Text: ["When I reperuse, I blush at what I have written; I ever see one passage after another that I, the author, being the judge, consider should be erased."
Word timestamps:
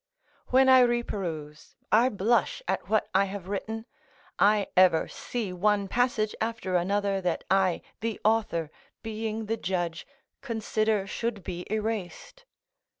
["When 0.47 0.67
I 0.67 0.81
reperuse, 0.81 1.75
I 1.91 2.09
blush 2.09 2.63
at 2.67 2.89
what 2.89 3.07
I 3.13 3.25
have 3.25 3.47
written; 3.47 3.85
I 4.39 4.65
ever 4.75 5.07
see 5.07 5.53
one 5.53 5.87
passage 5.87 6.33
after 6.41 6.75
another 6.75 7.21
that 7.21 7.43
I, 7.51 7.83
the 7.99 8.19
author, 8.25 8.71
being 9.03 9.45
the 9.45 9.57
judge, 9.57 10.07
consider 10.41 11.05
should 11.05 11.43
be 11.43 11.67
erased." 11.71 12.45